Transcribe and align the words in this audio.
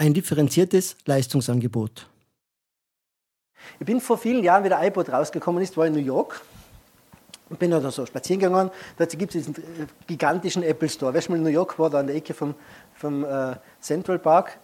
Ein 0.00 0.14
differenziertes 0.14 0.96
Leistungsangebot. 1.06 2.06
Ich 3.80 3.86
bin 3.86 4.00
vor 4.00 4.16
vielen 4.16 4.44
Jahren, 4.44 4.62
wie 4.62 4.68
der 4.68 4.80
iPod 4.86 5.10
rausgekommen 5.10 5.60
ist, 5.60 5.76
war 5.76 5.88
in 5.88 5.92
New 5.92 5.98
York 5.98 6.40
und 7.48 7.58
bin 7.58 7.72
da 7.72 7.90
so 7.90 8.06
spazieren 8.06 8.38
gegangen. 8.38 8.70
Da 8.96 9.06
gibt 9.06 9.34
es 9.34 9.44
diesen 9.44 9.56
äh, 9.56 9.86
gigantischen 10.06 10.62
Apple 10.62 10.88
Store. 10.88 11.12
Wer 11.12 11.20
schon 11.20 11.32
mal 11.32 11.38
in 11.38 11.42
New 11.42 11.50
York 11.50 11.80
war, 11.80 11.90
da 11.90 11.98
an 11.98 12.06
der 12.06 12.14
Ecke 12.14 12.32
vom, 12.32 12.54
vom 12.94 13.24
äh, 13.24 13.56
Central 13.80 14.20
Park, 14.20 14.60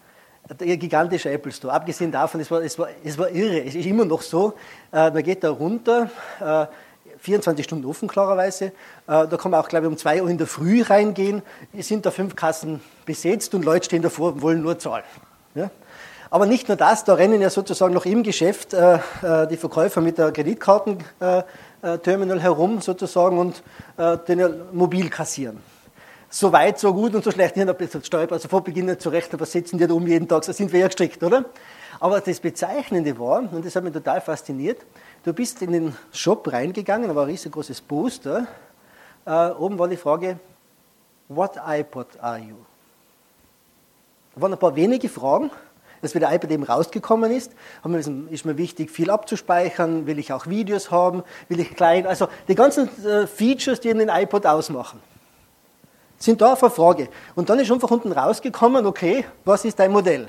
der 0.49 0.77
gigantische 0.77 1.31
Apple 1.31 1.51
Store. 1.51 1.75
Abgesehen 1.75 2.13
davon, 2.13 2.41
es 2.41 2.49
war, 2.53 2.63
es 2.63 2.79
war, 2.79 2.89
es 3.03 3.19
war 3.19 3.29
irre. 3.29 3.65
Es 3.65 3.75
ist 3.75 3.87
immer 3.87 4.05
noch 4.05 4.23
so. 4.23 4.55
Äh, 4.93 5.11
man 5.11 5.23
geht 5.25 5.43
da 5.43 5.51
runter. 5.51 6.11
Äh, 6.39 6.67
24 7.25 7.65
Stunden 7.65 7.87
offen, 7.87 8.07
klarerweise. 8.07 8.67
Äh, 8.67 8.73
da 9.07 9.39
kann 9.39 9.51
man 9.51 9.59
auch, 9.61 9.69
glaube 9.69 9.87
ich, 9.87 9.93
um 9.93 9.97
2 9.97 10.23
Uhr 10.23 10.29
in 10.29 10.37
der 10.37 10.47
Früh 10.47 10.83
reingehen. 10.83 11.41
Es 11.73 11.89
sind 11.89 12.05
da 12.05 12.11
fünf 12.11 12.37
Kassen 12.37 12.83
besetzt 13.07 13.55
und 13.55 13.65
Leute 13.65 13.87
stehen 13.87 14.03
davor 14.03 14.35
und 14.35 14.43
wollen 14.43 14.61
nur 14.61 14.79
zahlen. 14.79 15.05
Ja? 15.55 15.71
Aber 16.29 16.45
nicht 16.45 16.69
nur 16.69 16.77
das, 16.77 17.05
da 17.05 17.15
rennen 17.15 17.41
ja 17.41 17.49
sozusagen 17.49 17.95
noch 17.95 18.05
im 18.05 18.23
Geschäft 18.23 18.75
äh, 18.75 18.99
äh 19.23 19.47
die 19.47 19.57
Verkäufer 19.57 20.03
mit 20.03 20.19
der 20.19 20.33
Kreditkartenterminal 20.33 22.43
herum 22.43 22.83
sozusagen 22.83 23.39
und 23.39 23.63
äh, 23.97 24.19
den 24.19 24.61
mobil 24.73 25.09
kassieren. 25.09 25.63
So 26.29 26.53
weit, 26.53 26.79
so 26.79 26.93
gut 26.93 27.15
und 27.15 27.25
so 27.25 27.31
schlecht. 27.31 27.57
Ich 27.57 27.67
habe 27.67 27.85
jetzt 27.85 28.07
Steuerberater 28.07 28.47
vor 28.49 28.65
Beginn 28.65 28.99
zu 28.99 29.09
rechnen, 29.09 29.41
was 29.41 29.53
setzen 29.53 29.79
die 29.79 29.87
da 29.87 29.95
um 29.95 30.07
jeden 30.07 30.29
Tag? 30.29 30.45
So 30.45 30.53
sind 30.53 30.71
wir 30.73 30.81
ja 30.81 30.89
gestrickt, 30.89 31.23
oder? 31.23 31.47
Aber 32.01 32.21
das 32.21 32.41
Bezeichnende 32.41 33.17
war, 33.19 33.45
und 33.53 33.65
das 33.65 33.77
hat 33.77 33.85
mich 33.85 33.93
total 33.93 34.21
fasziniert, 34.21 34.79
Du 35.25 35.33
bist 35.33 35.63
in 35.63 35.73
den 35.73 35.97
Shop 36.13 36.53
reingegangen, 36.53 37.09
da 37.09 37.17
war 37.17 37.23
ein 37.23 37.31
riesengroßes 37.31 37.81
Poster. 37.81 38.47
Äh, 39.25 39.49
oben 39.53 39.79
war 39.79 39.89
die 39.89 39.97
Frage, 39.97 40.39
what 41.29 41.53
iPod 41.67 42.09
are 42.21 42.39
you? 42.39 42.57
Da 44.35 44.43
waren 44.43 44.53
ein 44.53 44.59
paar 44.59 44.77
wenige 44.77 45.09
Fragen. 45.09 45.51
Als 46.03 46.15
wie 46.15 46.19
der 46.19 46.31
iPad 46.31 46.51
eben 46.51 46.65
rausgekommen 46.65 47.31
ist, 47.31 47.53
ist 48.29 48.45
mir 48.45 48.59
wichtig, 48.59 48.91
viel 48.91 49.09
abzuspeichern, 49.09 50.07
will 50.07 50.19
ich 50.19 50.31
auch 50.35 50.47
Videos 50.47 50.91
haben, 50.91 51.23
will 51.49 51.59
ich 51.61 51.75
klein, 51.75 52.07
also 52.07 52.29
die 52.47 52.55
ganzen 52.55 52.91
äh, 53.07 53.27
Features, 53.27 53.81
die 53.81 53.95
den 53.95 54.11
iPod 54.11 54.45
ausmachen, 54.45 55.01
sind 56.19 56.43
da 56.43 56.53
auf 56.53 56.63
eine 56.63 56.71
Frage. 56.71 57.09
Und 57.35 57.49
dann 57.49 57.59
ist 57.59 57.73
einfach 57.73 57.91
unten 57.91 58.13
rausgekommen, 58.13 58.85
okay, 58.85 59.25
was 59.47 59.65
ist 59.65 59.79
dein 59.79 59.93
Modell? 59.93 60.29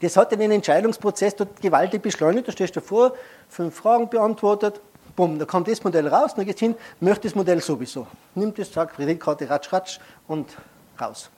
Das 0.00 0.16
hat 0.16 0.32
den 0.32 0.50
Entscheidungsprozess 0.50 1.36
dort 1.36 1.60
gewaltig 1.60 2.02
beschleunigt. 2.02 2.48
Da 2.48 2.52
stehst 2.52 2.74
du 2.74 2.80
vor, 2.80 3.14
fünf 3.48 3.74
Fragen 3.74 4.08
beantwortet, 4.08 4.80
bumm, 5.14 5.38
da 5.38 5.44
kommt 5.44 5.68
das 5.68 5.84
Modell 5.84 6.08
raus, 6.08 6.34
dann 6.34 6.46
gehst 6.46 6.60
hin, 6.60 6.74
möchte 7.00 7.28
das 7.28 7.34
Modell 7.34 7.60
sowieso. 7.60 8.06
Nimmt 8.34 8.58
es, 8.58 8.72
sagt 8.72 8.96
Kreditkarte, 8.96 9.50
ratsch, 9.50 9.72
ratsch 9.72 9.98
und 10.26 10.56
raus. 10.98 11.30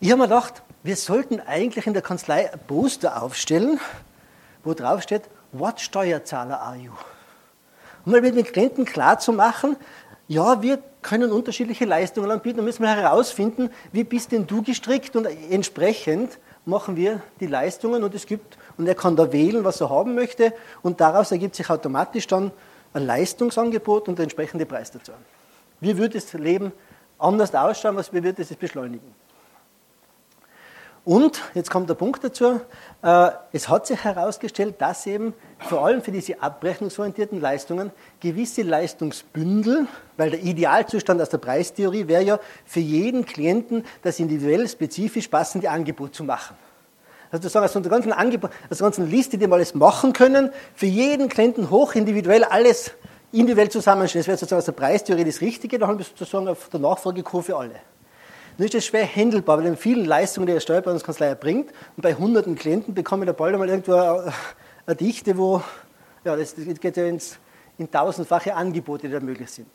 Ich 0.00 0.10
habe 0.12 0.22
mir 0.22 0.28
gedacht, 0.28 0.62
wir 0.84 0.94
sollten 0.94 1.40
eigentlich 1.40 1.88
in 1.88 1.92
der 1.92 2.02
Kanzlei 2.02 2.52
ein 2.52 2.60
Poster 2.68 3.20
aufstellen, 3.20 3.80
wo 4.62 4.74
drauf 4.74 5.02
steht, 5.02 5.22
what 5.50 5.80
Steuerzahler 5.80 6.60
are 6.60 6.76
you? 6.76 6.92
Um 8.04 8.12
mal 8.12 8.20
mit 8.20 8.36
den 8.36 8.44
Klienten 8.44 8.84
klar 8.84 9.18
zu 9.18 9.32
machen, 9.32 9.76
ja, 10.28 10.62
wir 10.62 10.78
können 11.02 11.32
unterschiedliche 11.32 11.84
Leistungen 11.84 12.30
anbieten, 12.30 12.58
da 12.58 12.62
müssen 12.62 12.82
wir 12.82 12.94
herausfinden, 12.94 13.70
wie 13.92 14.04
bist 14.04 14.30
denn 14.30 14.46
du 14.46 14.62
gestrickt 14.62 15.16
und 15.16 15.26
entsprechend 15.50 16.38
machen 16.68 16.96
wir 16.96 17.22
die 17.40 17.46
Leistungen 17.46 18.04
und 18.04 18.14
es 18.14 18.26
gibt, 18.26 18.58
und 18.76 18.86
er 18.86 18.94
kann 18.94 19.16
da 19.16 19.32
wählen, 19.32 19.64
was 19.64 19.80
er 19.80 19.90
haben 19.90 20.14
möchte 20.14 20.52
und 20.82 21.00
daraus 21.00 21.32
ergibt 21.32 21.54
sich 21.54 21.68
automatisch 21.70 22.26
dann 22.26 22.52
ein 22.92 23.06
Leistungsangebot 23.06 24.08
und 24.08 24.18
der 24.18 24.24
entsprechende 24.24 24.66
Preis 24.66 24.90
dazu. 24.90 25.12
Wie 25.80 25.96
würde 25.96 26.18
das 26.20 26.32
Leben 26.34 26.72
anders 27.18 27.54
ausschauen, 27.54 27.96
was 27.96 28.12
wie 28.12 28.22
würde 28.22 28.42
es 28.42 28.54
beschleunigen? 28.54 29.14
Und, 31.08 31.40
jetzt 31.54 31.70
kommt 31.70 31.88
der 31.88 31.94
Punkt 31.94 32.22
dazu, 32.22 32.60
äh, 33.00 33.30
es 33.52 33.70
hat 33.70 33.86
sich 33.86 34.04
herausgestellt, 34.04 34.74
dass 34.76 35.06
eben 35.06 35.32
vor 35.58 35.86
allem 35.86 36.02
für 36.02 36.12
diese 36.12 36.42
abrechnungsorientierten 36.42 37.40
Leistungen 37.40 37.92
gewisse 38.20 38.60
Leistungsbündel, 38.60 39.86
weil 40.18 40.32
der 40.32 40.42
Idealzustand 40.42 41.22
aus 41.22 41.30
der 41.30 41.38
Preistheorie 41.38 42.08
wäre 42.08 42.22
ja, 42.24 42.38
für 42.66 42.80
jeden 42.80 43.24
Klienten 43.24 43.86
das 44.02 44.20
individuell 44.20 44.68
spezifisch 44.68 45.28
passende 45.28 45.70
Angebot 45.70 46.14
zu 46.14 46.24
machen. 46.24 46.58
Also 47.30 47.44
zu 47.44 47.48
sagen, 47.48 47.64
aus 47.64 47.72
der 47.72 47.80
ganzen, 47.84 48.12
Angebot, 48.12 48.50
aus 48.68 48.76
der 48.76 48.84
ganzen 48.84 49.10
Liste, 49.10 49.38
die 49.38 49.46
wir 49.46 49.54
alles 49.54 49.74
machen 49.74 50.12
können, 50.12 50.50
für 50.74 50.84
jeden 50.84 51.30
Klienten 51.30 51.70
hochindividuell 51.70 52.44
alles 52.44 52.90
individuell 53.32 53.70
zusammenstellen. 53.70 54.24
Das 54.24 54.28
wäre 54.28 54.36
sozusagen 54.36 54.58
aus 54.58 54.66
der 54.66 54.72
Preistheorie 54.72 55.24
das 55.24 55.40
Richtige, 55.40 55.78
da 55.78 55.86
haben 55.86 55.96
wir 55.96 56.04
sozusagen 56.04 56.48
auf 56.48 56.68
der 56.68 56.80
Nachfragekurve 56.80 57.56
alle. 57.56 57.76
Nun 58.58 58.64
ist 58.64 58.74
das 58.74 58.86
schwer 58.86 59.06
handelbar, 59.06 59.58
weil 59.58 59.66
in 59.66 59.76
vielen 59.76 60.04
Leistungen, 60.04 60.46
die 60.46 60.52
eine 60.52 60.60
Steuerberatungskanzlei 60.60 61.26
erbringt, 61.26 61.70
und 61.96 62.02
bei 62.02 62.14
hunderten 62.14 62.56
Klienten 62.56 62.92
bekomme 62.92 63.24
ich 63.24 63.28
da 63.28 63.32
bald 63.32 63.54
einmal 63.54 63.68
irgendwo 63.68 63.92
eine 63.94 64.96
Dichte, 64.96 65.38
wo, 65.38 65.62
ja, 66.24 66.34
das 66.34 66.56
geht 66.56 66.96
ja 66.96 67.06
ins, 67.06 67.38
in 67.78 67.88
tausendfache 67.88 68.56
Angebote, 68.56 69.06
die 69.06 69.14
da 69.14 69.20
möglich 69.20 69.48
sind. 69.48 69.68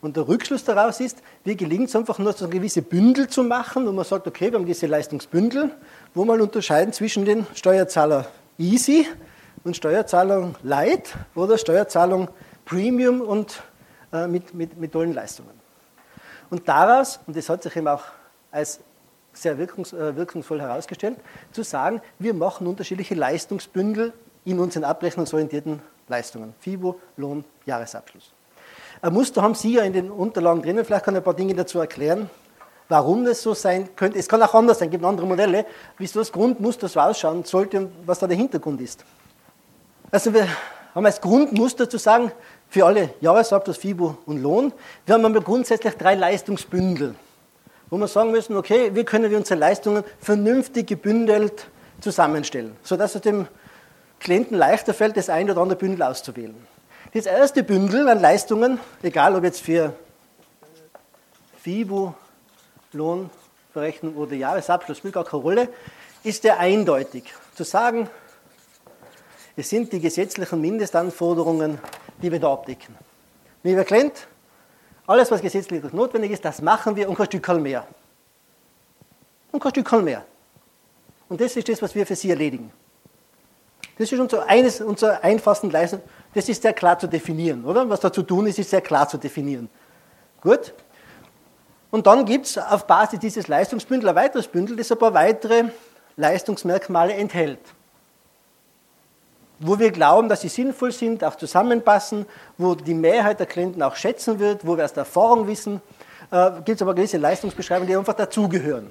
Und 0.00 0.16
der 0.16 0.26
Rückschluss 0.26 0.64
daraus 0.64 0.98
ist, 0.98 1.22
wie 1.44 1.56
gelingt 1.56 1.88
es 1.88 1.94
einfach 1.94 2.18
nur 2.18 2.32
so 2.32 2.48
gewisse 2.48 2.82
Bündel 2.82 3.28
zu 3.28 3.44
machen, 3.44 3.86
wo 3.86 3.92
man 3.92 4.04
sagt, 4.04 4.26
okay, 4.26 4.50
wir 4.50 4.58
haben 4.58 4.66
diese 4.66 4.86
Leistungsbündel, 4.86 5.70
wo 6.14 6.24
man 6.24 6.40
unterscheiden 6.40 6.92
zwischen 6.92 7.24
den 7.24 7.46
Steuerzahler 7.54 8.26
Easy 8.58 9.06
und 9.62 9.76
Steuerzahlung 9.76 10.56
Light 10.64 11.14
oder 11.36 11.56
Steuerzahlung 11.58 12.28
Premium 12.64 13.20
und 13.20 13.62
äh, 14.12 14.26
mit, 14.26 14.52
mit, 14.52 14.76
mit 14.78 14.92
tollen 14.92 15.14
Leistungen. 15.14 15.63
Und 16.54 16.68
daraus, 16.68 17.18
und 17.26 17.36
das 17.36 17.48
hat 17.48 17.64
sich 17.64 17.74
eben 17.74 17.88
auch 17.88 18.04
als 18.52 18.78
sehr 19.32 19.58
wirkungs, 19.58 19.92
äh, 19.92 20.14
wirkungsvoll 20.14 20.60
herausgestellt, 20.60 21.16
zu 21.50 21.64
sagen, 21.64 22.00
wir 22.20 22.32
machen 22.32 22.68
unterschiedliche 22.68 23.16
Leistungsbündel 23.16 24.12
in 24.44 24.60
unseren 24.60 24.84
abrechnungsorientierten 24.84 25.82
Leistungen. 26.06 26.54
FIBO, 26.60 27.00
Lohn, 27.16 27.44
Jahresabschluss. 27.66 28.30
Ein 29.02 29.14
Muster 29.14 29.42
haben 29.42 29.56
Sie 29.56 29.74
ja 29.74 29.82
in 29.82 29.94
den 29.94 30.12
Unterlagen 30.12 30.62
drinnen, 30.62 30.84
vielleicht 30.84 31.04
kann 31.04 31.14
ich 31.14 31.22
ein 31.22 31.24
paar 31.24 31.34
Dinge 31.34 31.54
dazu 31.54 31.80
erklären, 31.80 32.30
warum 32.88 33.24
das 33.24 33.42
so 33.42 33.52
sein 33.52 33.88
könnte. 33.96 34.20
Es 34.20 34.28
kann 34.28 34.40
auch 34.40 34.54
anders 34.54 34.78
sein, 34.78 34.90
es 34.90 34.92
gibt 34.92 35.04
andere 35.04 35.26
Modelle, 35.26 35.66
wieso 35.98 36.20
das 36.20 36.30
Grundmuster 36.30 36.86
so 36.86 37.00
ausschauen 37.00 37.42
sollte 37.42 37.78
und 37.78 37.92
was 38.06 38.20
da 38.20 38.28
der 38.28 38.36
Hintergrund 38.36 38.80
ist. 38.80 39.04
Also 40.12 40.32
wir 40.32 40.46
haben 40.94 41.06
als 41.06 41.20
Grundmuster 41.20 41.88
zu 41.90 41.98
sagen, 41.98 42.30
für 42.68 42.86
alle 42.86 43.10
Jahresabschluss, 43.20 43.76
FIBO 43.78 44.18
und 44.26 44.42
Lohn. 44.42 44.72
Wir 45.06 45.14
haben 45.14 45.44
grundsätzlich 45.44 45.94
drei 45.94 46.14
Leistungsbündel, 46.14 47.14
wo 47.90 47.96
wir 47.96 48.08
sagen 48.08 48.30
müssen, 48.30 48.56
okay, 48.56 48.90
wie 48.94 49.04
können 49.04 49.30
wir 49.30 49.38
unsere 49.38 49.58
Leistungen 49.58 50.04
vernünftig 50.20 50.86
gebündelt 50.86 51.66
zusammenstellen, 52.00 52.76
sodass 52.82 53.14
es 53.14 53.22
dem 53.22 53.46
Klienten 54.20 54.56
leichter 54.56 54.94
fällt, 54.94 55.16
das 55.16 55.28
ein 55.28 55.50
oder 55.50 55.60
andere 55.60 55.78
Bündel 55.78 56.02
auszuwählen. 56.02 56.56
Das 57.12 57.26
erste 57.26 57.62
Bündel 57.62 58.08
an 58.08 58.20
Leistungen, 58.20 58.80
egal 59.02 59.36
ob 59.36 59.44
jetzt 59.44 59.60
für 59.60 59.94
FIBO, 61.62 62.14
Lohnverrechnung 62.92 64.16
oder 64.16 64.34
Jahresabschluss, 64.34 64.98
spielt 64.98 65.14
gar 65.14 65.24
keine 65.24 65.42
Rolle, 65.42 65.68
ist 66.22 66.44
der 66.44 66.58
eindeutig. 66.58 67.32
Zu 67.54 67.64
sagen, 67.64 68.08
es 69.56 69.70
sind 69.70 69.92
die 69.92 70.00
gesetzlichen 70.00 70.60
Mindestanforderungen 70.60 71.78
die 72.20 72.30
wir 72.30 72.40
da 72.40 72.52
abdecken. 72.52 72.96
Lieber 73.62 73.84
Klient, 73.84 74.26
alles, 75.06 75.30
was 75.30 75.40
gesetzlich 75.40 75.82
notwendig 75.92 76.32
ist, 76.32 76.44
das 76.44 76.62
machen 76.62 76.96
wir 76.96 77.08
und 77.08 77.16
kein 77.16 77.26
Stück 77.26 77.48
mehr. 77.60 77.86
Und 79.52 79.62
kein 79.62 79.70
Stück 79.70 79.92
mehr. 80.02 80.24
Und 81.28 81.40
das 81.40 81.56
ist 81.56 81.68
das, 81.68 81.80
was 81.82 81.94
wir 81.94 82.06
für 82.06 82.16
Sie 82.16 82.30
erledigen. 82.30 82.72
Das 83.98 84.10
ist 84.10 84.18
unser, 84.18 84.46
eines 84.48 84.80
unserer 84.80 85.22
einfachsten 85.22 85.70
Leistungen. 85.70 86.02
Das 86.34 86.48
ist 86.48 86.62
sehr 86.62 86.72
klar 86.72 86.98
zu 86.98 87.06
definieren, 87.06 87.64
oder? 87.64 87.88
Was 87.88 88.00
da 88.00 88.12
zu 88.12 88.22
tun 88.22 88.46
ist, 88.46 88.58
ist 88.58 88.70
sehr 88.70 88.80
klar 88.80 89.08
zu 89.08 89.18
definieren. 89.18 89.68
Gut? 90.40 90.74
Und 91.90 92.06
dann 92.06 92.24
gibt 92.24 92.46
es 92.46 92.58
auf 92.58 92.86
Basis 92.86 93.20
dieses 93.20 93.46
Leistungsbündels 93.46 94.10
ein 94.10 94.16
weiteres 94.16 94.48
Bündel, 94.48 94.76
das 94.76 94.90
ein 94.90 94.98
paar 94.98 95.14
weitere 95.14 95.66
Leistungsmerkmale 96.16 97.14
enthält 97.14 97.60
wo 99.66 99.78
wir 99.78 99.90
glauben, 99.92 100.28
dass 100.28 100.42
sie 100.42 100.48
sinnvoll 100.48 100.92
sind, 100.92 101.24
auch 101.24 101.36
zusammenpassen, 101.36 102.26
wo 102.58 102.74
die 102.74 102.92
Mehrheit 102.92 103.40
der 103.40 103.46
Klienten 103.46 103.82
auch 103.82 103.96
schätzen 103.96 104.38
wird, 104.38 104.66
wo 104.66 104.76
wir 104.76 104.84
aus 104.84 104.92
der 104.92 105.04
Erfahrung 105.04 105.48
wissen, 105.48 105.80
äh, 106.30 106.50
gibt 106.66 106.76
es 106.76 106.82
aber 106.82 106.94
gewisse 106.94 107.16
Leistungsbeschreibungen, 107.16 107.88
die 107.88 107.96
einfach 107.96 108.12
dazugehören. 108.12 108.90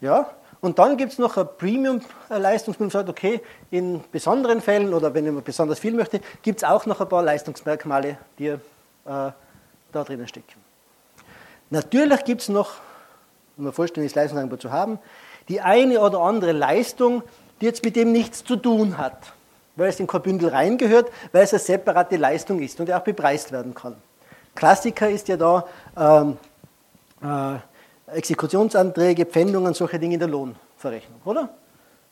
Ja? 0.00 0.30
Und 0.60 0.78
dann 0.78 0.96
gibt 0.96 1.12
es 1.12 1.18
noch 1.18 1.36
eine 1.36 1.46
Premium-Leistung, 1.46 2.76
wo 2.78 2.84
man 2.84 2.90
sagt, 2.90 3.08
okay, 3.08 3.40
in 3.72 4.04
besonderen 4.12 4.60
Fällen 4.60 4.94
oder 4.94 5.12
wenn 5.12 5.34
man 5.34 5.42
besonders 5.42 5.80
viel 5.80 5.92
möchte, 5.92 6.20
gibt 6.42 6.58
es 6.62 6.64
auch 6.64 6.86
noch 6.86 7.00
ein 7.00 7.08
paar 7.08 7.24
Leistungsmerkmale, 7.24 8.18
die 8.38 8.46
äh, 8.46 8.58
da 9.04 9.34
drinnen 9.92 10.28
stecken. 10.28 10.60
Natürlich 11.70 12.24
gibt 12.24 12.42
es 12.42 12.48
noch, 12.48 12.74
um 13.56 13.66
ein 13.66 13.72
vollständiges 13.72 14.14
Leistungsangebot 14.14 14.62
zu 14.62 14.70
haben, 14.70 15.00
die 15.48 15.60
eine 15.60 16.00
oder 16.00 16.20
andere 16.20 16.52
Leistung, 16.52 17.24
die 17.60 17.66
jetzt 17.66 17.84
mit 17.84 17.96
dem 17.96 18.12
nichts 18.12 18.44
zu 18.44 18.56
tun 18.56 18.98
hat, 18.98 19.32
weil 19.76 19.88
es 19.88 20.00
in 20.00 20.06
kein 20.06 20.22
Bündel 20.22 20.48
reingehört, 20.48 21.10
weil 21.32 21.42
es 21.42 21.52
eine 21.52 21.60
separate 21.60 22.16
Leistung 22.16 22.60
ist 22.60 22.78
und 22.80 22.90
auch 22.90 23.00
bepreist 23.00 23.52
werden 23.52 23.74
kann. 23.74 23.96
Klassiker 24.54 25.08
ist 25.08 25.28
ja 25.28 25.36
da 25.36 25.66
ähm, 25.96 26.38
äh, 27.22 28.16
Exekutionsanträge, 28.16 29.26
Pfändungen, 29.26 29.74
solche 29.74 29.98
Dinge 29.98 30.14
in 30.14 30.20
der 30.20 30.28
Lohnverrechnung, 30.28 31.20
oder? 31.24 31.50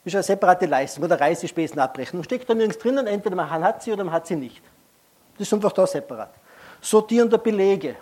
Ist 0.04 0.14
eine 0.14 0.22
separate 0.22 0.66
Leistung 0.66 1.04
oder 1.04 1.18
Reisespesenabrechnung. 1.18 2.22
Steckt 2.24 2.48
da 2.50 2.54
nirgends 2.54 2.78
drinnen, 2.78 3.06
entweder 3.06 3.36
man 3.36 3.48
hat 3.48 3.82
sie 3.82 3.92
oder 3.92 4.04
man 4.04 4.12
hat 4.12 4.26
sie 4.26 4.36
nicht. 4.36 4.62
Das 5.38 5.48
ist 5.48 5.54
einfach 5.54 5.72
da 5.72 5.86
separat. 5.86 6.30
Sortieren 6.80 7.30
der 7.30 7.38
Belege. 7.38 7.96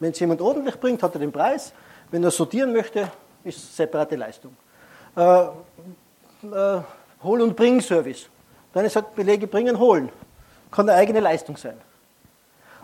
Wenn 0.00 0.10
es 0.10 0.18
jemand 0.18 0.40
ordentlich 0.40 0.78
bringt, 0.80 1.00
hat 1.02 1.14
er 1.14 1.20
den 1.20 1.30
Preis. 1.30 1.72
Wenn 2.10 2.24
er 2.24 2.32
sortieren 2.32 2.72
möchte, 2.72 3.08
ist 3.44 3.58
es 3.58 3.76
separate 3.76 4.16
Leistung. 4.16 4.56
Äh, 5.14 5.46
äh, 6.52 6.80
Hol- 7.22 7.40
und 7.40 7.56
Bring-Service. 7.56 8.28
Dann 8.72 8.84
ist 8.84 8.96
halt 8.96 9.14
Belege 9.14 9.46
bringen, 9.46 9.78
holen. 9.78 10.10
Kann 10.70 10.88
eine 10.88 10.98
eigene 10.98 11.20
Leistung 11.20 11.56
sein. 11.56 11.76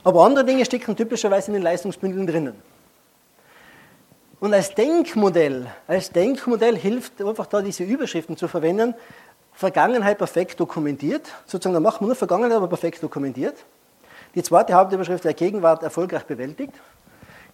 Aber 0.03 0.25
andere 0.25 0.45
Dinge 0.45 0.65
stecken 0.65 0.97
typischerweise 0.97 1.49
in 1.49 1.55
den 1.55 1.63
Leistungsbündeln 1.63 2.27
drinnen. 2.27 2.55
Und 4.41 4.55
als 4.55 4.75
Denkmodell, 4.75 5.67
als 5.87 6.11
Denkmodell 6.11 6.77
hilft 6.77 7.21
einfach 7.21 7.47
da 7.47 7.61
diese 7.61 7.85
Überschriften 7.85 8.37
zu 8.39 8.49
verwenden. 8.49 8.95
Vergangenheit 9.53 10.17
perfekt 10.17 10.59
dokumentiert. 10.59 11.29
Sozusagen, 11.45 11.75
da 11.75 11.81
machen 11.81 12.01
wir 12.01 12.07
nur 12.07 12.17
Vergangenheit, 12.17 12.57
aber 12.57 12.69
perfekt 12.69 13.03
dokumentiert. 13.03 13.57
Die 14.35 14.43
zweite 14.43 14.73
Hauptüberschrift 14.73 15.25
der 15.25 15.35
Gegenwart 15.35 15.83
erfolgreich 15.83 16.25
bewältigt. 16.25 16.73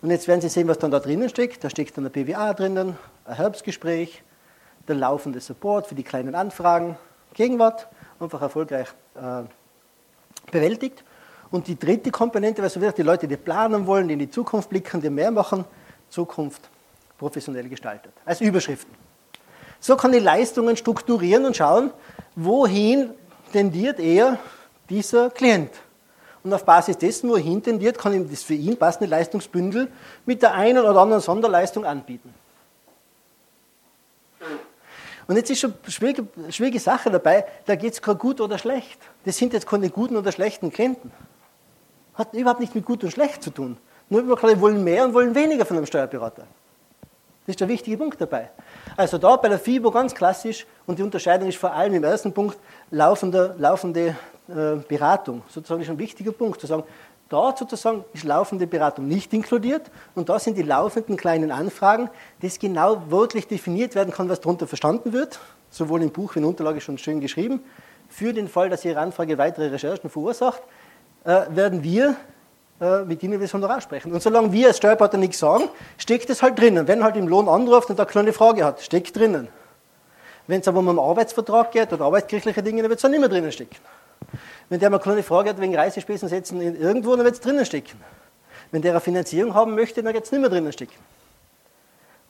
Und 0.03 0.11
jetzt 0.11 0.29
werden 0.29 0.41
Sie 0.41 0.49
sehen, 0.49 0.69
was 0.69 0.79
dann 0.79 0.93
da 0.93 1.00
drinnen 1.00 1.29
steckt. 1.29 1.64
Da 1.64 1.70
steckt 1.70 1.97
dann 1.97 2.05
der 2.05 2.11
BWA 2.11 2.53
drinnen, 2.55 2.97
ein 3.25 3.35
Herbstgespräch, 3.35 4.23
der 4.88 4.96
laufende 4.96 5.40
Support 5.40 5.86
für 5.86 5.94
die 5.94 6.02
kleinen 6.02 6.34
Anfragen, 6.34 6.96
Gegenwart, 7.34 7.88
einfach 8.20 8.40
erfolgreich 8.40 8.88
äh, 9.14 9.42
bewältigt. 10.50 11.04
Und 11.50 11.68
die 11.68 11.78
dritte 11.78 12.10
Komponente, 12.10 12.62
was 12.62 12.74
wirklich 12.76 12.94
die 12.94 13.02
Leute, 13.02 13.28
die 13.28 13.36
planen 13.36 13.86
wollen, 13.86 14.08
die 14.08 14.14
in 14.14 14.18
die 14.18 14.30
Zukunft 14.30 14.68
blicken, 14.68 15.00
die 15.00 15.10
mehr 15.10 15.30
machen, 15.30 15.64
Zukunft 16.10 16.68
professionell 17.18 17.68
gestaltet. 17.68 18.12
Als 18.24 18.40
Überschriften. 18.40 18.94
So 19.80 19.96
kann 19.96 20.12
ich 20.12 20.22
Leistungen 20.22 20.76
strukturieren 20.76 21.44
und 21.44 21.56
schauen, 21.56 21.90
wohin 22.34 23.10
tendiert 23.52 24.00
er 24.00 24.38
dieser 24.88 25.30
Klient. 25.30 25.70
Und 26.42 26.52
auf 26.52 26.64
Basis 26.64 26.96
dessen, 26.96 27.28
wohin 27.28 27.62
tendiert, 27.62 27.98
kann 27.98 28.14
ihm 28.14 28.30
das 28.30 28.42
für 28.42 28.54
ihn 28.54 28.76
passende 28.76 29.06
Leistungsbündel 29.06 29.88
mit 30.26 30.42
der 30.42 30.54
einen 30.54 30.84
oder 30.84 31.00
anderen 31.00 31.22
Sonderleistung 31.22 31.84
anbieten. 31.84 32.32
Und 35.26 35.37
jetzt 35.37 35.50
ist 35.50 35.61
schon 35.61 35.75
schwierige, 35.88 36.26
schwierige 36.50 36.78
Sache 36.78 37.11
dabei, 37.11 37.44
da 37.64 37.75
geht 37.75 37.94
es 37.94 38.02
kein 38.02 38.17
gut 38.17 38.40
oder 38.40 38.58
schlecht. 38.58 38.99
Das 39.25 39.37
sind 39.37 39.52
jetzt 39.52 39.67
keine 39.67 39.90
guten 39.90 40.17
oder 40.17 40.31
schlechten 40.31 40.70
Klienten. 40.70 41.11
Hat 42.14 42.32
überhaupt 42.32 42.61
nichts 42.61 42.75
mit 42.75 42.84
gut 42.84 43.02
und 43.02 43.11
schlecht 43.11 43.43
zu 43.43 43.50
tun. 43.50 43.76
Nur 44.08 44.26
wir 44.26 44.61
wollen 44.61 44.84
mehr 44.84 45.05
und 45.05 45.14
wollen 45.14 45.34
weniger 45.34 45.67
von 45.67 45.76
einem 45.76 45.87
Steuerberater. 45.87 46.46
Das 47.46 47.52
ist 47.52 47.61
der 47.61 47.69
wichtige 47.69 47.96
Punkt 47.96 48.20
dabei. 48.20 48.50
Also 48.96 49.19
da 49.19 49.37
bei 49.37 49.49
der 49.49 49.58
FIBO 49.58 49.90
ganz 49.90 50.14
klassisch 50.14 50.67
und 50.87 50.99
die 50.99 51.02
Unterscheidung 51.02 51.49
ist 51.49 51.58
vor 51.58 51.72
allem 51.72 51.94
im 51.94 52.05
ersten 52.05 52.32
Punkt 52.32 52.58
laufende, 52.90 53.55
laufende 53.58 54.17
äh, 54.49 54.76
Beratung. 54.88 55.43
Sozusagen 55.49 55.82
ist 55.82 55.90
ein 55.90 55.99
wichtiger 55.99 56.32
Punkt 56.32 56.61
zu 56.61 56.67
sagen, 56.67 56.84
Dort 57.28 57.58
sozusagen 57.58 58.05
ist 58.12 58.23
laufende 58.23 58.69
Beratung 58.69 59.08
nicht 59.08 59.32
inkludiert 59.32 59.90
und 60.14 60.28
da 60.28 60.38
sind 60.38 60.56
die 60.56 60.62
laufenden 60.62 61.17
kleinen 61.17 61.50
Anfragen, 61.50 62.08
das 62.40 62.58
genau 62.61 63.02
wörtlich 63.08 63.49
definiert 63.49 63.96
werden 63.96 64.12
kann, 64.14 64.28
was 64.28 64.40
darunter 64.40 64.69
verstanden 64.69 65.12
wird, 65.12 65.40
sowohl 65.70 66.02
im 66.02 66.11
Buch 66.11 66.34
wie 66.34 66.38
in 66.38 66.43
der 66.44 66.50
Unterlage 66.50 66.81
schon 66.81 66.99
schön 66.99 67.20
geschrieben. 67.20 67.64
Für 68.08 68.32
den 68.32 68.49
Fall, 68.49 68.70
dass 68.70 68.84
Ihre 68.84 69.00
Anfrage 69.00 69.38
weitere 69.38 69.67
Recherchen 69.67 70.08
verursacht, 70.08 70.62
äh, 71.25 71.43
werden 71.50 71.82
wir 71.82 72.14
äh, 72.81 73.02
mit 73.02 73.23
Ihnen 73.25 73.40
das 73.40 73.52
Honorar 73.52 73.81
sprechen. 73.81 74.12
Und 74.12 74.22
solange 74.22 74.52
wir 74.52 74.69
als 74.69 74.76
Steuerberater 74.76 75.19
nichts 75.19 75.40
sagen, 75.40 75.64
steckt 75.99 76.31
es 76.31 76.43
halt 76.43 76.56
drinnen. 76.56 76.87
Wenn 76.87 77.02
halt 77.02 77.17
im 77.17 77.26
Lohn 77.26 77.49
anruft 77.49 77.90
und 77.90 77.99
da 77.99 78.05
eine 78.05 78.12
kleine 78.12 78.32
Frage 78.32 78.64
hat, 78.64 78.81
steckt 78.81 79.17
drinnen. 79.17 79.49
Wenn 80.46 80.61
es 80.61 80.69
aber 80.69 80.79
um 80.79 80.88
einen 80.88 81.00
Arbeitsvertrag 81.00 81.72
geht 81.72 81.93
oder 81.93 82.05
arbeitsgerichtliche 82.05 82.62
Dinge, 82.62 82.82
dann 82.82 82.90
wird 82.90 82.99
es 82.99 83.02
dann 83.02 83.11
nicht 83.11 83.20
mehr 83.20 83.29
drinnen 83.29 83.50
stecken. 83.50 83.76
Wenn 84.68 84.80
der 84.80 84.90
mal 84.90 84.96
eine 84.96 85.02
kleine 85.02 85.22
Frage 85.22 85.50
hat 85.50 85.60
wegen 85.60 85.76
Reisespesensätzen 85.76 86.60
irgendwo, 86.60 87.14
dann 87.16 87.24
wird 87.24 87.34
es 87.34 87.40
drinnen 87.40 87.64
stecken. 87.64 88.00
Wenn 88.70 88.82
der 88.82 88.92
eine 88.92 89.00
Finanzierung 89.00 89.54
haben 89.54 89.74
möchte, 89.74 90.02
dann 90.02 90.12
wird 90.12 90.24
es 90.24 90.32
nicht 90.32 90.40
mehr 90.40 90.50
drinnen 90.50 90.72
stecken. 90.72 90.98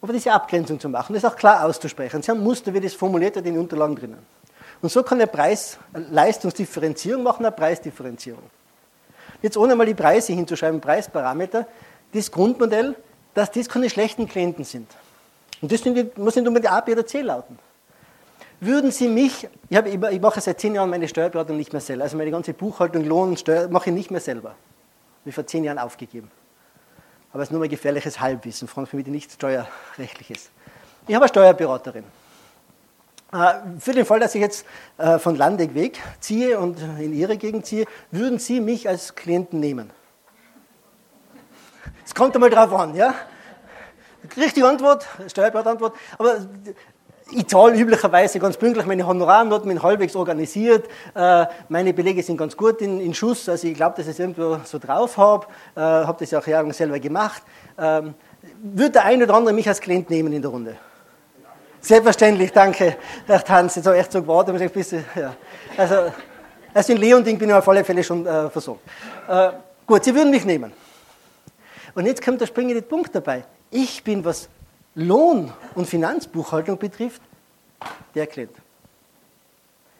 Aber 0.02 0.12
diese 0.12 0.32
Abgrenzung 0.32 0.78
zu 0.78 0.88
machen, 0.88 1.14
das 1.14 1.24
auch 1.24 1.36
klar 1.36 1.64
auszusprechen. 1.64 2.22
Sie 2.22 2.30
haben 2.30 2.42
Muster, 2.42 2.72
wie 2.74 2.80
das 2.80 2.94
formuliert 2.94 3.34
wird 3.34 3.46
in 3.46 3.54
den 3.54 3.62
Unterlagen 3.62 3.96
drinnen. 3.96 4.18
Und 4.82 4.90
so 4.90 5.02
kann 5.02 5.18
er 5.20 5.26
Preis-Leistungsdifferenzierung 5.26 7.22
machen, 7.22 7.46
eine 7.46 7.52
Preisdifferenzierung. 7.52 8.42
Jetzt 9.42 9.56
ohne 9.56 9.74
mal 9.74 9.86
die 9.86 9.94
Preise 9.94 10.32
hinzuschreiben, 10.32 10.80
Preisparameter, 10.80 11.66
das 12.12 12.30
Grundmodell, 12.30 12.94
dass 13.34 13.50
das 13.50 13.68
keine 13.68 13.88
schlechten 13.90 14.28
Klienten 14.28 14.64
sind. 14.64 14.88
Und 15.60 15.72
das 15.72 15.84
muss 16.16 16.36
nicht 16.36 16.46
unbedingt 16.46 16.70
A, 16.70 16.80
B 16.80 16.92
oder 16.92 17.06
C 17.06 17.22
lauten. 17.22 17.58
Würden 18.60 18.90
Sie 18.90 19.08
mich, 19.08 19.48
ich, 19.68 19.76
habe, 19.76 19.90
ich 19.90 20.20
mache 20.20 20.40
seit 20.40 20.60
zehn 20.60 20.74
Jahren 20.74 20.88
meine 20.88 21.08
Steuerberatung 21.08 21.56
nicht 21.56 21.72
mehr 21.72 21.80
selber, 21.80 22.04
also 22.04 22.16
meine 22.16 22.30
ganze 22.30 22.54
Buchhaltung, 22.54 23.04
Lohn, 23.04 23.36
Steuer, 23.36 23.68
mache 23.68 23.90
ich 23.90 23.94
nicht 23.96 24.10
mehr 24.10 24.20
selber. 24.20 24.50
Habe 24.50 24.56
ich 25.26 25.34
vor 25.34 25.46
zehn 25.46 25.64
Jahren 25.64 25.78
aufgegeben. 25.78 26.30
Aber 27.32 27.42
es 27.42 27.48
ist 27.48 27.52
nur 27.52 27.60
mal 27.60 27.68
gefährliches 27.68 28.18
Halbwissen, 28.18 28.66
vor 28.66 28.78
allem 28.78 28.86
für 28.86 28.96
mich 28.96 29.06
nichts 29.08 29.34
Steuerrechtliches. 29.34 30.50
Ich 31.06 31.14
habe 31.14 31.24
eine 31.24 31.28
Steuerberaterin. 31.28 32.04
Äh, 33.32 33.54
für 33.78 33.92
den 33.92 34.06
Fall, 34.06 34.20
dass 34.20 34.34
ich 34.34 34.40
jetzt 34.40 34.64
äh, 34.96 35.18
von 35.18 35.36
Landeck 35.36 35.74
weg 35.74 36.00
ziehe 36.20 36.58
und 36.58 36.80
in 36.98 37.12
Ihre 37.12 37.36
Gegend 37.36 37.66
ziehe, 37.66 37.84
würden 38.10 38.38
Sie 38.38 38.60
mich 38.60 38.88
als 38.88 39.14
Klienten 39.14 39.60
nehmen? 39.60 39.90
Es 42.04 42.14
kommt 42.14 42.34
einmal 42.34 42.50
drauf 42.50 42.72
an, 42.72 42.94
ja? 42.94 43.14
Richtige 44.36 44.66
Antwort, 44.66 45.06
Steuerberatantwort. 45.26 45.94
Aber 46.18 46.38
ich 47.30 47.46
zahle 47.48 47.76
üblicherweise 47.76 48.38
ganz 48.38 48.56
pünktlich 48.56 48.86
meine 48.86 49.06
Honorarnoten, 49.06 49.68
bin 49.68 49.82
halbwegs 49.82 50.14
organisiert, 50.14 50.86
äh, 51.14 51.46
meine 51.68 51.92
Belege 51.92 52.22
sind 52.22 52.36
ganz 52.36 52.56
gut 52.56 52.80
in, 52.80 53.00
in 53.00 53.14
Schuss, 53.14 53.48
also 53.48 53.66
ich 53.66 53.74
glaube, 53.74 53.96
dass 53.96 54.06
ich 54.06 54.12
es 54.12 54.18
irgendwo 54.18 54.58
so 54.64 54.78
drauf 54.78 55.16
habe, 55.16 55.46
äh, 55.74 55.80
habe 55.80 56.16
das 56.20 56.30
ja 56.30 56.38
auch 56.38 56.46
jahrelang 56.46 56.72
selber 56.72 57.00
gemacht. 57.00 57.42
Ähm, 57.78 58.14
würde 58.62 58.92
der 58.92 59.04
eine 59.04 59.24
oder 59.24 59.34
andere 59.34 59.54
mich 59.54 59.68
als 59.68 59.80
Klient 59.80 60.08
nehmen 60.08 60.32
in 60.32 60.40
der 60.40 60.50
Runde? 60.50 60.76
Selbstverständlich, 61.80 62.52
danke, 62.52 62.96
Herr 63.26 63.42
Tanz, 63.42 63.76
jetzt 63.76 63.86
habe 63.86 63.96
ich 63.96 64.02
echt 64.02 64.12
so 64.12 64.22
gewartet, 64.22 64.60
ein 64.60 64.70
bisschen, 64.70 65.04
ja. 65.14 65.34
Also, 65.76 66.12
also 66.72 66.92
in 66.92 66.98
Leonding 66.98 67.38
bin 67.38 67.48
ich 67.48 67.54
auf 67.54 67.68
alle 67.68 67.84
Fälle 67.84 68.04
schon 68.04 68.24
äh, 68.26 68.48
versorgt. 68.50 68.82
Äh, 69.28 69.50
gut, 69.86 70.04
Sie 70.04 70.14
würden 70.14 70.30
mich 70.30 70.44
nehmen. 70.44 70.72
Und 71.94 72.06
jetzt 72.06 72.24
kommt 72.24 72.40
der 72.40 72.46
springende 72.46 72.82
Punkt 72.82 73.14
dabei. 73.14 73.44
Ich 73.70 74.04
bin, 74.04 74.24
was 74.24 74.48
Lohn- 74.96 75.52
und 75.74 75.86
Finanzbuchhaltung 75.86 76.78
betrifft, 76.78 77.20
der 78.14 78.26
Klient. 78.26 78.56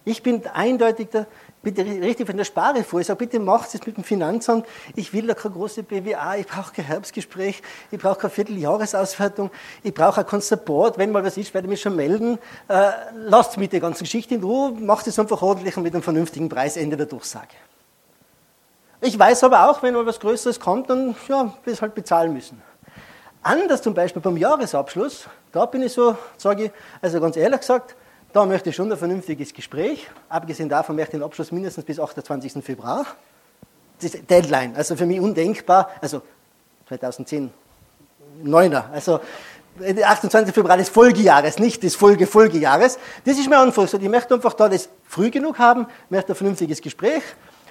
Ich 0.07 0.23
bin 0.23 0.47
eindeutig 0.47 1.09
der, 1.09 1.27
bitte 1.63 1.85
richtig 1.85 2.27
von 2.27 2.37
der 2.37 2.45
Spare 2.45 2.83
vor. 2.83 3.01
Ich 3.01 3.09
sage, 3.09 3.19
bitte 3.19 3.39
macht 3.41 3.75
es 3.75 3.85
mit 3.85 3.97
dem 3.97 4.05
Finanzamt. 4.05 4.65
Ich 4.95 5.13
will 5.13 5.27
da 5.27 5.35
keine 5.35 5.55
große 5.55 5.83
BWA, 5.83 6.37
ich 6.37 6.47
brauche 6.47 6.73
kein 6.73 6.87
Herbstgespräch, 6.87 7.61
ich 7.91 7.99
brauche 7.99 8.21
keine 8.21 8.31
Vierteljahresauswertung, 8.31 9.51
ich 9.83 9.93
brauche 9.93 10.21
auch 10.21 10.27
keinen 10.27 10.41
Support. 10.41 10.97
Wenn 10.97 11.11
mal 11.11 11.25
was 11.25 11.37
ist, 11.37 11.53
werde 11.53 11.67
ich 11.67 11.71
mich 11.71 11.81
schon 11.81 11.97
melden. 11.97 12.39
Äh, 12.69 12.91
lasst 13.17 13.59
mit 13.59 13.73
der 13.73 13.81
ganzen 13.81 14.05
Geschichte 14.05 14.37
in 14.37 14.45
Ruhe, 14.45 14.71
macht 14.71 15.09
es 15.09 15.19
einfach 15.19 15.43
ordentlich 15.43 15.77
und 15.77 15.83
mit 15.83 15.93
einem 15.93 16.05
vernünftigen 16.05 16.49
Preis 16.49 16.77
Ende 16.77 16.97
der 16.97 17.07
Durchsage. 17.07 17.57
Ich 19.03 19.19
weiß 19.19 19.45
aber 19.45 19.69
auch, 19.69 19.83
wenn 19.83 19.93
mal 19.93 20.07
was 20.07 20.21
Größeres 20.21 20.59
kommt, 20.59 20.89
dann 20.89 21.17
ja, 21.29 21.53
wir 21.65 21.73
es 21.73 21.83
halt 21.83 21.95
bezahlen 21.95 22.33
müssen. 22.33 22.63
Anders 23.47 23.81
zum 23.81 23.95
Beispiel 23.95 24.21
beim 24.21 24.37
Jahresabschluss, 24.37 25.29
da 25.53 25.67
bin 25.67 25.81
ich 25.85 25.93
so, 25.93 26.17
sage 26.37 26.65
ich, 26.65 26.71
also 27.01 27.21
ganz 27.21 27.37
ehrlich 27.37 27.61
gesagt, 27.61 27.95
da 28.33 28.45
möchte 28.45 28.71
ich 28.71 28.75
schon 28.75 28.91
ein 28.91 28.99
vernünftiges 28.99 29.55
Gespräch. 29.55 30.09
Abgesehen 30.29 30.69
davon 30.69 30.97
möchte 30.97 31.13
ich 31.13 31.21
den 31.21 31.23
Abschluss 31.23 31.53
mindestens 31.53 31.85
bis 31.85 32.01
28. 32.01 32.55
Februar. 32.65 33.07
Das 34.01 34.13
ist 34.13 34.29
Deadline, 34.29 34.75
also 34.75 34.97
für 34.97 35.07
mich 35.07 35.21
undenkbar. 35.21 35.91
Also 36.01 36.23
2010, 36.89 37.53
9er, 38.45 38.91
also 38.93 39.21
28. 39.81 40.53
Februar 40.53 40.77
des 40.77 40.89
Folgejahres, 40.89 41.61
nicht 41.61 41.85
des 41.85 41.95
Folge-Folgejahres. 41.95 42.99
Das 43.25 43.39
ist 43.39 43.49
mir 43.49 43.59
Anfang. 43.59 43.85
Ich 43.85 44.09
möchte 44.09 44.35
einfach 44.35 44.55
da 44.55 44.69
das 44.69 44.89
früh 45.05 45.31
genug 45.31 45.61
haben, 45.61 45.87
möchte 46.11 46.33
ein 46.33 46.37
vernünftiges 46.37 46.81
Gespräch. 46.81 47.23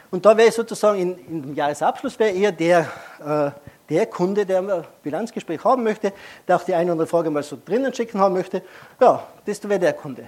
Und 0.09 0.25
da 0.25 0.37
wäre 0.37 0.47
ich 0.47 0.55
sozusagen 0.55 0.99
in, 0.99 1.43
im 1.47 1.53
Jahresabschluss 1.53 2.17
wäre 2.17 2.31
eher 2.31 2.53
der, 2.53 2.87
äh, 3.19 3.51
der 3.89 4.05
Kunde, 4.05 4.45
der 4.45 4.59
ein 4.59 4.83
Bilanzgespräch 5.03 5.63
haben 5.63 5.83
möchte, 5.83 6.13
der 6.47 6.55
auch 6.55 6.63
die 6.63 6.73
eine 6.73 6.85
oder 6.85 6.91
andere 6.93 7.07
Frage 7.07 7.29
mal 7.29 7.43
so 7.43 7.57
drinnen 7.63 7.93
schicken 7.93 8.19
haben 8.19 8.33
möchte, 8.33 8.61
ja, 8.99 9.23
das 9.45 9.67
wäre 9.67 9.79
der 9.79 9.93
Kunde. 9.93 10.25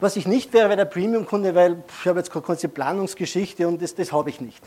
Was 0.00 0.16
ich 0.16 0.26
nicht 0.26 0.52
wäre, 0.52 0.68
wäre 0.68 0.78
der 0.78 0.84
Premium-Kunde, 0.86 1.54
weil 1.54 1.82
ich 2.00 2.08
habe 2.08 2.18
jetzt 2.18 2.32
keine 2.32 2.44
ganze 2.44 2.68
Planungsgeschichte 2.68 3.68
und 3.68 3.80
das, 3.80 3.94
das 3.94 4.12
habe 4.12 4.30
ich 4.30 4.40
nicht. 4.40 4.62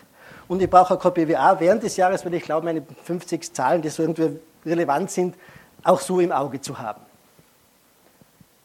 Und 0.47 0.61
ich 0.61 0.69
brauche 0.69 0.93
auch 0.93 0.99
kein 0.99 1.13
BWA 1.13 1.59
während 1.59 1.83
des 1.83 1.97
Jahres, 1.97 2.23
weil 2.25 2.33
ich 2.35 2.43
glaube, 2.43 2.65
meine 2.65 2.83
50 3.03 3.53
Zahlen, 3.53 3.81
die 3.81 3.89
so 3.89 4.03
irgendwie 4.03 4.39
relevant 4.65 5.11
sind, 5.11 5.35
auch 5.83 5.99
so 5.99 6.19
im 6.19 6.31
Auge 6.31 6.61
zu 6.61 6.79
haben. 6.79 7.01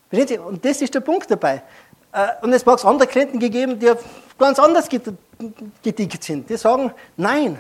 Verstehen 0.09 0.29
Sie? 0.29 0.39
Und 0.39 0.65
das 0.65 0.81
ist 0.83 0.95
der 0.95 1.01
Punkt 1.01 1.31
dabei. 1.31 1.63
Äh, 2.13 2.29
und 2.43 2.53
es 2.53 2.67
mag 2.67 2.79
es 2.79 2.85
andere 2.85 3.09
Klienten 3.09 3.39
gegeben, 3.39 3.79
die 3.79 3.93
ganz 4.39 4.59
anders 4.59 4.89
gedickt 4.89 6.25
sind. 6.25 6.51
Die 6.51 6.57
sagen, 6.57 6.93
nein, 7.17 7.59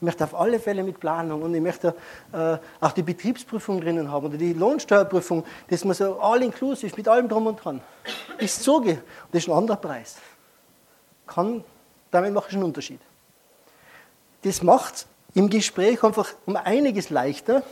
Ich 0.00 0.02
möchte 0.02 0.24
auf 0.24 0.34
alle 0.34 0.58
Fälle 0.58 0.82
mit 0.82 0.98
Planung 0.98 1.42
und 1.42 1.54
ich 1.54 1.60
möchte 1.60 1.94
äh, 2.32 2.56
auch 2.80 2.92
die 2.92 3.02
Betriebsprüfung 3.02 3.82
drinnen 3.82 4.10
haben 4.10 4.28
oder 4.28 4.38
die 4.38 4.54
Lohnsteuerprüfung, 4.54 5.44
dass 5.68 5.84
man 5.84 5.94
so 5.94 6.18
all-inclusive 6.18 6.96
mit 6.96 7.06
allem 7.06 7.28
drum 7.28 7.46
und 7.46 7.62
dran. 7.62 7.82
Ist 8.38 8.62
so, 8.62 8.80
das 8.80 8.96
ist 9.32 9.48
ein 9.48 9.52
anderer 9.52 9.76
Preis. 9.76 10.16
Kann, 11.26 11.62
damit 12.10 12.32
mache 12.32 12.48
ich 12.48 12.54
einen 12.54 12.64
Unterschied. 12.64 13.00
Das 14.40 14.62
macht 14.62 15.06
im 15.34 15.50
Gespräch 15.50 16.02
einfach 16.02 16.32
um 16.46 16.56
einiges 16.56 17.10
leichter 17.10 17.62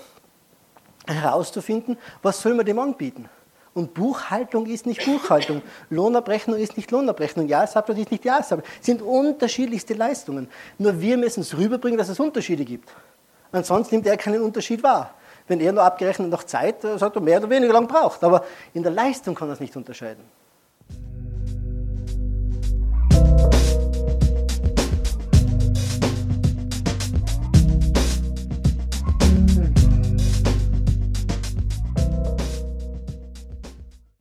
herauszufinden, 1.07 1.97
was 2.21 2.43
soll 2.43 2.53
man 2.53 2.67
dem 2.67 2.79
anbieten. 2.79 3.31
Und 3.79 3.95
Buchhaltung 3.95 4.67
ist 4.67 4.87
nicht 4.87 5.05
Buchhaltung. 5.05 5.63
Lohnabrechnung 5.89 6.59
ist 6.59 6.77
nicht 6.77 6.91
Lohnabrechnung. 6.91 7.47
Jahresabschluss 7.47 7.97
ist 7.97 8.11
nicht 8.11 8.25
Jahresabschluss. 8.25 8.69
Es 8.81 8.87
sind 8.87 9.01
unterschiedlichste 9.03 9.95
Leistungen. 9.95 10.49
Nur 10.79 11.01
wir 11.01 11.17
müssen 11.17 11.43
es 11.43 11.57
rüberbringen, 11.57 11.97
dass 11.97 12.09
es 12.09 12.19
Unterschiede 12.19 12.65
gibt. 12.65 12.89
Ansonsten 13.53 13.95
nimmt 13.95 14.09
er 14.09 14.17
keinen 14.17 14.43
Unterschied 14.43 14.83
wahr. 14.83 15.15
Wenn 15.47 15.61
er 15.61 15.73
nur 15.73 15.85
abgerechnet 15.85 16.29
nach 16.29 16.43
Zeit 16.43 16.83
sagt, 16.83 17.15
er 17.15 17.23
mehr 17.23 17.39
oder 17.39 17.51
weniger 17.51 17.73
lang 17.73 17.87
braucht. 17.87 18.25
Aber 18.25 18.45
in 18.75 18.83
der 18.83 18.91
Leistung 18.91 19.37
kann 19.37 19.49
er 19.49 19.53
es 19.53 19.61
nicht 19.61 19.77
unterscheiden. 19.77 20.25